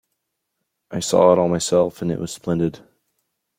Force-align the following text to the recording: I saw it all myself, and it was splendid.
I 0.89 0.99
saw 0.99 1.31
it 1.31 1.37
all 1.37 1.47
myself, 1.47 2.01
and 2.01 2.11
it 2.11 2.17
was 2.17 2.33
splendid. 2.33 2.79